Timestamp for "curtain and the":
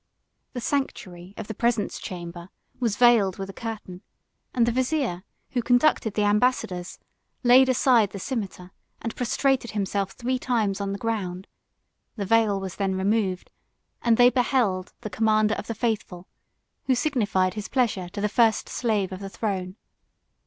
3.53-4.71